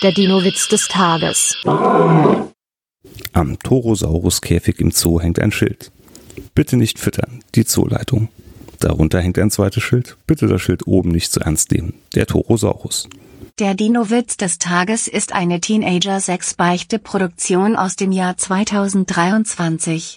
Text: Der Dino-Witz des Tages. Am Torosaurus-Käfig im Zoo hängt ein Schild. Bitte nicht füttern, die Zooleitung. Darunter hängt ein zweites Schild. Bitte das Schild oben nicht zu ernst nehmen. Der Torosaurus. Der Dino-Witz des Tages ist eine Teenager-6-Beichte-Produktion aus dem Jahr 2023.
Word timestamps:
Der 0.00 0.12
Dino-Witz 0.12 0.68
des 0.68 0.86
Tages. 0.86 1.56
Am 3.32 3.58
Torosaurus-Käfig 3.58 4.78
im 4.78 4.92
Zoo 4.92 5.20
hängt 5.20 5.40
ein 5.40 5.50
Schild. 5.50 5.90
Bitte 6.54 6.76
nicht 6.76 7.00
füttern, 7.00 7.42
die 7.56 7.64
Zooleitung. 7.64 8.28
Darunter 8.78 9.20
hängt 9.20 9.40
ein 9.40 9.50
zweites 9.50 9.82
Schild. 9.82 10.16
Bitte 10.28 10.46
das 10.46 10.62
Schild 10.62 10.86
oben 10.86 11.10
nicht 11.10 11.32
zu 11.32 11.40
ernst 11.40 11.72
nehmen. 11.72 11.94
Der 12.14 12.26
Torosaurus. 12.26 13.08
Der 13.58 13.74
Dino-Witz 13.74 14.36
des 14.36 14.58
Tages 14.58 15.08
ist 15.08 15.34
eine 15.34 15.60
Teenager-6-Beichte-Produktion 15.60 17.74
aus 17.74 17.96
dem 17.96 18.12
Jahr 18.12 18.36
2023. 18.36 20.16